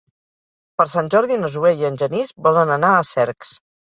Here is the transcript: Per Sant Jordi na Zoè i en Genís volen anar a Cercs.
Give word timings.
Per 0.81 0.85
Sant 0.93 1.09
Jordi 1.15 1.37
na 1.41 1.51
Zoè 1.57 1.73
i 1.81 1.85
en 1.91 2.01
Genís 2.03 2.33
volen 2.47 2.73
anar 2.79 2.91
a 3.01 3.07
Cercs. 3.13 3.55